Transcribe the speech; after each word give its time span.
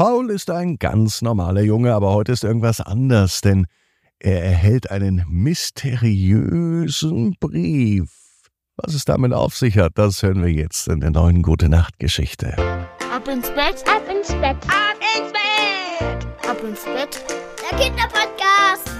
Paul 0.00 0.30
ist 0.30 0.50
ein 0.50 0.78
ganz 0.78 1.20
normaler 1.20 1.60
Junge, 1.60 1.92
aber 1.92 2.14
heute 2.14 2.32
ist 2.32 2.42
irgendwas 2.42 2.80
anders, 2.80 3.42
denn 3.42 3.66
er 4.18 4.42
erhält 4.42 4.90
einen 4.90 5.26
mysteriösen 5.28 6.16
Brief. 7.38 8.08
Was 8.78 8.94
es 8.94 9.04
damit 9.04 9.34
auf 9.34 9.54
sich 9.54 9.76
hat, 9.76 9.92
das 9.96 10.22
hören 10.22 10.42
wir 10.42 10.50
jetzt 10.52 10.88
in 10.88 11.00
der 11.00 11.10
neuen 11.10 11.42
Gute 11.42 11.68
Nacht 11.68 11.98
Geschichte. 11.98 12.56
Ab 13.14 13.28
ins 13.28 13.50
Bett, 13.50 13.84
ab 13.86 14.02
ins 14.10 14.28
Bett, 14.28 14.56
ab 14.68 14.96
ins 15.18 15.32
Bett, 15.32 16.48
ab 16.48 16.64
ins 16.66 16.84
Bett. 16.84 17.22
Der 17.70 17.78
Kinderpodcast. 17.78 18.90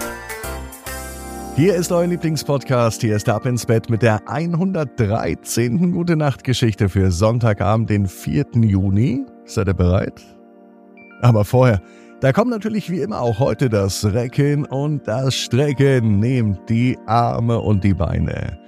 Hier 1.56 1.76
ist 1.76 1.90
euer 1.92 2.08
Lieblingspodcast. 2.08 3.00
Hier 3.00 3.16
ist 3.16 3.26
Ab 3.30 3.46
ins 3.46 3.64
Bett 3.64 3.88
mit 3.88 4.02
der 4.02 4.28
113. 4.28 5.92
Gute 5.92 6.16
Nacht 6.16 6.44
Geschichte 6.44 6.90
für 6.90 7.10
Sonntagabend, 7.10 7.88
den 7.88 8.06
4. 8.06 8.48
Juni. 8.56 9.24
Seid 9.46 9.68
ihr 9.68 9.72
bereit? 9.72 10.39
Aber 11.22 11.44
vorher, 11.44 11.80
da 12.20 12.32
kommt 12.32 12.50
natürlich 12.50 12.90
wie 12.90 13.00
immer 13.00 13.20
auch 13.20 13.38
heute 13.38 13.68
das 13.68 14.04
Recken 14.04 14.64
und 14.64 15.06
das 15.08 15.34
Strecken. 15.34 16.18
Nehmt 16.18 16.68
die 16.68 16.98
Arme 17.06 17.58
und 17.58 17.82
die 17.82 17.94
Beine, 17.94 18.58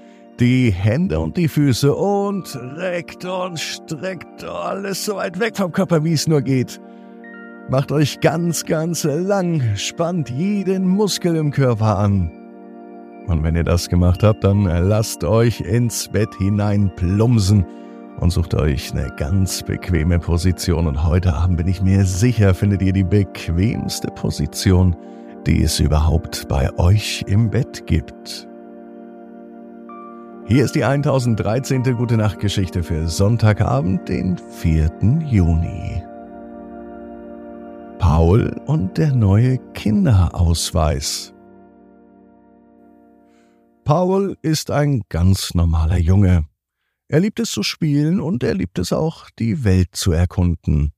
die 0.41 0.71
Hände 0.71 1.21
und 1.21 1.37
die 1.37 1.49
Füße 1.49 1.95
und 1.95 2.59
reckt 2.77 3.25
und 3.25 3.61
streckt 3.61 4.45
alles 4.45 5.05
so 5.05 5.17
weit 5.17 5.39
weg 5.39 5.57
vom 5.57 5.73
Körper, 5.73 6.03
wie 6.05 6.15
es 6.15 6.27
nur 6.27 6.43
geht. 6.43 6.81
Macht 7.69 7.93
euch 7.93 8.21
ganz, 8.21 8.65
ganz 8.65 9.05
lang, 9.05 9.62
spannt 9.77 10.31
jeden 10.31 10.89
Muskel 10.89 11.37
im 11.37 11.51
Körper 11.51 11.98
an. 11.98 12.31
Und 13.29 13.45
wenn 13.45 13.55
ihr 13.55 13.65
das 13.65 13.89
gemacht 13.89 14.23
habt, 14.23 14.45
dann 14.45 14.65
lasst 14.65 15.25
euch 15.25 15.61
ins 15.61 16.09
Bett 16.09 16.34
hinein 16.39 16.91
plumsen 16.97 17.65
und 18.23 18.31
sucht 18.31 18.55
euch 18.55 18.93
eine 18.93 19.12
ganz 19.17 19.65
bequeme 19.65 20.21
Position. 20.21 20.87
Und 20.87 21.05
heute 21.05 21.35
Abend 21.35 21.57
bin 21.57 21.67
ich 21.67 21.83
mir 21.83 22.05
sicher, 22.05 22.55
findet 22.55 22.81
ihr 22.81 22.93
die 22.93 23.03
bequemste 23.03 24.09
Position, 24.12 24.95
die 25.45 25.65
es 25.65 25.81
überhaupt 25.81 26.47
bei 26.48 26.73
euch 26.78 27.25
im 27.27 27.50
Bett 27.50 27.84
gibt. 27.87 28.48
Hier 30.47 30.65
ist 30.65 30.77
die 30.77 30.84
1013. 30.84 31.83
Gute 31.97 32.17
Nacht 32.17 32.39
Geschichte 32.39 32.84
für 32.84 33.09
Sonntagabend, 33.09 34.09
den 34.09 34.39
4. 34.39 34.89
Juni. 35.27 36.03
Paul 37.98 38.55
und 38.67 38.98
der 38.98 39.12
neue 39.12 39.59
Kinderausweis. 39.75 41.34
Paul 43.84 44.37
ist 44.43 44.70
ein 44.70 45.03
ganz 45.09 45.55
normaler 45.55 45.98
Junge. 45.98 46.45
Er 47.13 47.21
liebt 47.21 47.41
es 47.41 47.51
zu 47.51 47.63
spielen 47.63 48.23
und 48.23 48.43
er 48.43 48.55
liebt 48.55 48.79
es 48.79 48.91
auch, 48.91 49.29
die 49.39 49.65
Welt 49.65 49.95
zu 49.95 50.13
erkunden. 50.13 50.95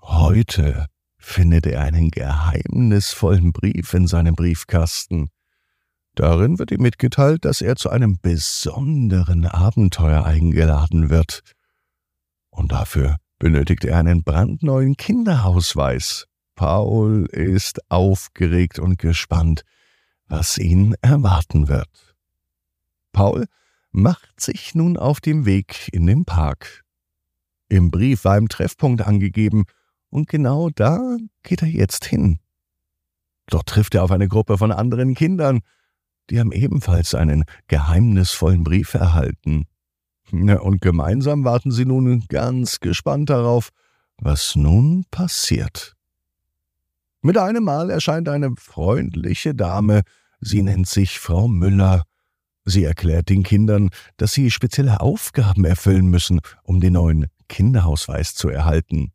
Heute 0.00 0.86
findet 1.18 1.66
er 1.66 1.80
einen 1.80 2.12
geheimnisvollen 2.12 3.52
Brief 3.52 3.92
in 3.92 4.06
seinem 4.06 4.36
Briefkasten. 4.36 5.30
Darin 6.14 6.60
wird 6.60 6.70
ihm 6.70 6.82
mitgeteilt, 6.82 7.44
dass 7.44 7.62
er 7.62 7.74
zu 7.74 7.90
einem 7.90 8.20
besonderen 8.22 9.44
Abenteuer 9.44 10.24
eingeladen 10.24 11.10
wird. 11.10 11.42
Und 12.50 12.70
dafür 12.70 13.16
benötigt 13.40 13.84
er 13.84 13.98
einen 13.98 14.22
brandneuen 14.22 14.96
Kinderausweis. 14.96 16.28
Paul 16.54 17.26
ist 17.26 17.80
aufgeregt 17.90 18.78
und 18.78 19.00
gespannt, 19.00 19.64
was 20.26 20.58
ihn 20.58 20.94
erwarten 21.02 21.66
wird. 21.66 22.14
Paul 23.10 23.48
macht 23.92 24.40
sich 24.40 24.74
nun 24.74 24.96
auf 24.96 25.20
dem 25.20 25.46
Weg 25.46 25.88
in 25.92 26.06
den 26.06 26.24
Park. 26.24 26.84
Im 27.68 27.90
Brief 27.90 28.24
war 28.24 28.34
ein 28.34 28.48
Treffpunkt 28.48 29.02
angegeben, 29.02 29.64
und 30.10 30.28
genau 30.28 30.70
da 30.70 31.16
geht 31.44 31.62
er 31.62 31.68
jetzt 31.68 32.04
hin. 32.04 32.40
Dort 33.46 33.68
trifft 33.68 33.94
er 33.94 34.02
auf 34.02 34.10
eine 34.10 34.28
Gruppe 34.28 34.58
von 34.58 34.72
anderen 34.72 35.14
Kindern, 35.14 35.60
die 36.30 36.38
haben 36.38 36.52
ebenfalls 36.52 37.14
einen 37.14 37.44
geheimnisvollen 37.68 38.62
Brief 38.62 38.94
erhalten. 38.94 39.66
Und 40.30 40.80
gemeinsam 40.80 41.44
warten 41.44 41.72
sie 41.72 41.84
nun 41.84 42.24
ganz 42.28 42.78
gespannt 42.78 43.30
darauf, 43.30 43.70
was 44.18 44.54
nun 44.54 45.04
passiert. 45.10 45.96
Mit 47.22 47.36
einem 47.36 47.64
Mal 47.64 47.90
erscheint 47.90 48.28
eine 48.28 48.54
freundliche 48.56 49.54
Dame, 49.54 50.02
sie 50.40 50.62
nennt 50.62 50.86
sich 50.86 51.18
Frau 51.18 51.48
Müller, 51.48 52.04
Sie 52.70 52.84
erklärt 52.84 53.28
den 53.30 53.42
Kindern, 53.42 53.90
dass 54.16 54.32
sie 54.32 54.48
spezielle 54.52 55.00
Aufgaben 55.00 55.64
erfüllen 55.64 56.06
müssen, 56.06 56.40
um 56.62 56.80
den 56.80 56.92
neuen 56.92 57.26
Kinderausweis 57.48 58.36
zu 58.36 58.48
erhalten. 58.48 59.12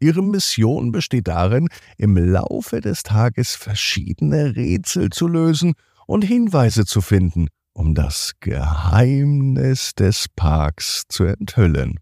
Ihre 0.00 0.24
Mission 0.24 0.90
besteht 0.90 1.28
darin, 1.28 1.68
im 1.98 2.16
Laufe 2.16 2.80
des 2.80 3.04
Tages 3.04 3.54
verschiedene 3.54 4.56
Rätsel 4.56 5.10
zu 5.10 5.28
lösen 5.28 5.74
und 6.08 6.24
Hinweise 6.24 6.84
zu 6.84 7.00
finden, 7.00 7.46
um 7.74 7.94
das 7.94 8.32
Geheimnis 8.40 9.94
des 9.94 10.26
Parks 10.34 11.04
zu 11.08 11.24
enthüllen. 11.24 12.00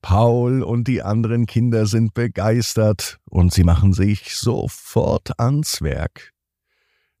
Paul 0.00 0.62
und 0.62 0.86
die 0.86 1.02
anderen 1.02 1.46
Kinder 1.46 1.86
sind 1.86 2.14
begeistert 2.14 3.18
und 3.28 3.52
sie 3.52 3.64
machen 3.64 3.92
sich 3.92 4.36
sofort 4.36 5.40
ans 5.40 5.82
Werk. 5.82 6.35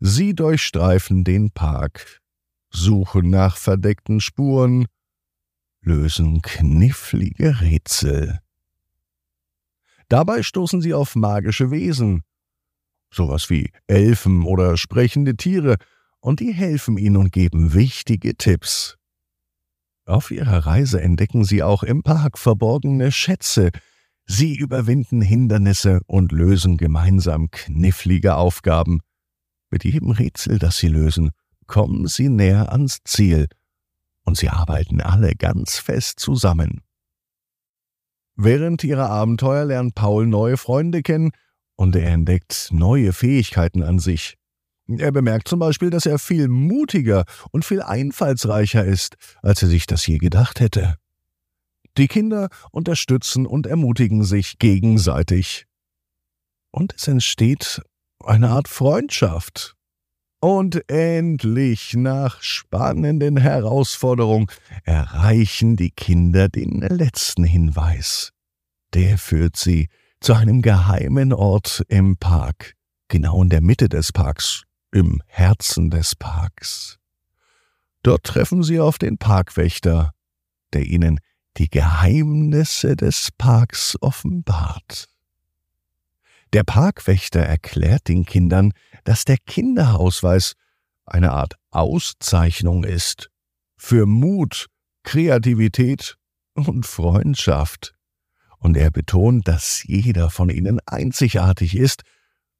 Sie 0.00 0.34
durchstreifen 0.34 1.24
den 1.24 1.50
Park, 1.50 2.20
suchen 2.70 3.30
nach 3.30 3.56
verdeckten 3.56 4.20
Spuren, 4.20 4.86
lösen 5.80 6.42
knifflige 6.42 7.60
Rätsel. 7.60 8.40
Dabei 10.08 10.42
stoßen 10.42 10.80
sie 10.80 10.94
auf 10.94 11.16
magische 11.16 11.70
Wesen, 11.70 12.22
sowas 13.10 13.50
wie 13.50 13.70
Elfen 13.86 14.44
oder 14.44 14.76
sprechende 14.76 15.36
Tiere, 15.36 15.76
und 16.20 16.40
die 16.40 16.52
helfen 16.52 16.98
ihnen 16.98 17.16
und 17.16 17.32
geben 17.32 17.72
wichtige 17.72 18.36
Tipps. 18.36 18.96
Auf 20.06 20.30
ihrer 20.30 20.66
Reise 20.66 21.00
entdecken 21.00 21.44
sie 21.44 21.62
auch 21.62 21.82
im 21.82 22.02
Park 22.02 22.38
verborgene 22.38 23.10
Schätze, 23.12 23.70
sie 24.24 24.56
überwinden 24.56 25.20
Hindernisse 25.20 26.00
und 26.06 26.32
lösen 26.32 26.76
gemeinsam 26.76 27.50
knifflige 27.50 28.36
Aufgaben. 28.36 29.00
Mit 29.70 29.84
jedem 29.84 30.10
Rätsel, 30.10 30.58
das 30.58 30.76
sie 30.76 30.88
lösen, 30.88 31.30
kommen 31.66 32.06
sie 32.06 32.28
näher 32.28 32.72
ans 32.72 32.98
Ziel, 33.04 33.48
und 34.22 34.36
sie 34.36 34.48
arbeiten 34.48 35.00
alle 35.00 35.34
ganz 35.34 35.78
fest 35.78 36.20
zusammen. 36.20 36.82
Während 38.34 38.84
ihrer 38.84 39.08
Abenteuer 39.08 39.64
lernt 39.64 39.94
Paul 39.94 40.26
neue 40.26 40.56
Freunde 40.56 41.02
kennen 41.02 41.30
und 41.76 41.96
er 41.96 42.10
entdeckt 42.10 42.68
neue 42.70 43.12
Fähigkeiten 43.12 43.82
an 43.82 43.98
sich. 43.98 44.36
Er 44.88 45.10
bemerkt 45.10 45.48
zum 45.48 45.58
Beispiel, 45.58 45.90
dass 45.90 46.06
er 46.06 46.18
viel 46.18 46.48
mutiger 46.48 47.24
und 47.50 47.64
viel 47.64 47.82
einfallsreicher 47.82 48.84
ist, 48.84 49.16
als 49.42 49.62
er 49.62 49.68
sich 49.68 49.86
das 49.86 50.06
je 50.06 50.18
gedacht 50.18 50.60
hätte. 50.60 50.96
Die 51.96 52.08
Kinder 52.08 52.50
unterstützen 52.72 53.46
und 53.46 53.66
ermutigen 53.66 54.22
sich 54.22 54.58
gegenseitig. 54.58 55.66
Und 56.70 56.94
es 56.94 57.08
entsteht 57.08 57.80
eine 58.26 58.50
Art 58.50 58.68
Freundschaft. 58.68 59.74
Und 60.40 60.88
endlich, 60.90 61.94
nach 61.94 62.42
spannenden 62.42 63.36
Herausforderungen, 63.38 64.46
erreichen 64.84 65.76
die 65.76 65.90
Kinder 65.90 66.48
den 66.48 66.80
letzten 66.80 67.44
Hinweis. 67.44 68.32
Der 68.94 69.18
führt 69.18 69.56
sie 69.56 69.88
zu 70.20 70.34
einem 70.34 70.62
geheimen 70.62 71.32
Ort 71.32 71.82
im 71.88 72.16
Park, 72.16 72.74
genau 73.08 73.42
in 73.42 73.48
der 73.48 73.60
Mitte 73.60 73.88
des 73.88 74.12
Parks, 74.12 74.64
im 74.92 75.22
Herzen 75.26 75.90
des 75.90 76.14
Parks. 76.14 76.98
Dort 78.02 78.24
treffen 78.24 78.62
sie 78.62 78.78
auf 78.78 78.98
den 78.98 79.18
Parkwächter, 79.18 80.12
der 80.72 80.86
ihnen 80.86 81.18
die 81.56 81.68
Geheimnisse 81.68 82.94
des 82.94 83.30
Parks 83.36 83.96
offenbart. 84.00 85.08
Der 86.52 86.64
Parkwächter 86.64 87.40
erklärt 87.40 88.08
den 88.08 88.24
Kindern, 88.24 88.72
dass 89.04 89.24
der 89.24 89.36
Kinderausweis 89.38 90.54
eine 91.04 91.32
Art 91.32 91.54
Auszeichnung 91.70 92.84
ist 92.84 93.30
für 93.76 94.06
Mut, 94.06 94.66
Kreativität 95.02 96.16
und 96.54 96.86
Freundschaft. 96.86 97.94
Und 98.58 98.76
er 98.76 98.90
betont, 98.90 99.46
dass 99.46 99.82
jeder 99.84 100.30
von 100.30 100.48
ihnen 100.48 100.80
einzigartig 100.86 101.76
ist 101.76 102.02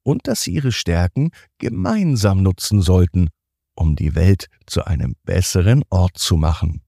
und 0.03 0.27
dass 0.27 0.43
sie 0.43 0.53
ihre 0.53 0.71
Stärken 0.71 1.31
gemeinsam 1.57 2.43
nutzen 2.43 2.81
sollten, 2.81 3.29
um 3.75 3.95
die 3.95 4.15
Welt 4.15 4.47
zu 4.65 4.85
einem 4.85 5.15
besseren 5.23 5.83
Ort 5.89 6.17
zu 6.17 6.37
machen. 6.37 6.81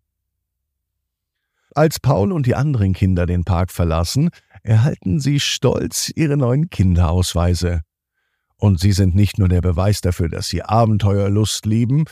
Als 1.76 2.00
Paul 2.00 2.32
und 2.32 2.46
die 2.46 2.56
anderen 2.56 2.94
Kinder 2.94 3.26
den 3.26 3.44
Park 3.44 3.72
verlassen, 3.72 4.30
erhalten 4.64 5.20
sie 5.20 5.40
stolz 5.40 6.12
ihre 6.16 6.38
neuen 6.38 6.70
Kinderausweise. 6.70 7.82
Und 8.58 8.80
sie 8.80 8.92
sind 8.92 9.16
nicht 9.16 9.40
nur 9.40 9.48
der 9.48 9.62
Beweis 9.62 10.02
dafür, 10.02 10.30
dass 10.30 10.48
sie 10.48 10.64
Abenteuerlust 10.64 11.66
lieben, 11.66 12.06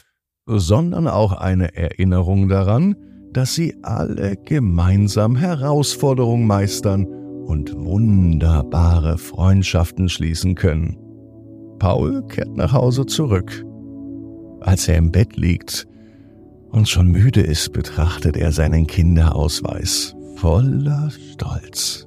sondern 0.46 1.08
auch 1.08 1.34
eine 1.34 1.76
Erinnerung 1.76 2.48
daran, 2.48 2.96
dass 3.34 3.54
sie 3.54 3.76
alle 3.84 4.38
gemeinsam 4.38 5.36
Herausforderungen 5.36 6.48
meistern 6.48 7.06
und 7.06 7.76
wunderbare 7.76 9.18
Freundschaften 9.18 10.10
schließen 10.10 10.56
können. 10.56 10.98
Paul 11.80 12.26
kehrt 12.28 12.56
nach 12.56 12.74
Hause 12.74 13.06
zurück. 13.06 13.64
Als 14.62 14.88
er 14.88 14.98
im 14.98 15.12
Bett 15.12 15.38
liegt 15.38 15.86
und 16.70 16.90
schon 16.90 17.08
müde 17.08 17.42
ist, 17.42 17.74
betrachtet 17.74 18.36
er 18.38 18.52
seinen 18.52 18.88
Kinderausweis 18.88 20.16
voller 20.38 21.10
Stolz. 21.12 22.07